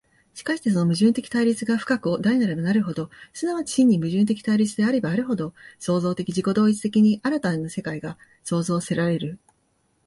[0.33, 9.37] しかしてその矛盾的対立が深く大なればなるほど、即ち真に矛盾的対立であればあるほど、矛盾的自己同一的に新たなる世界が創造せられる。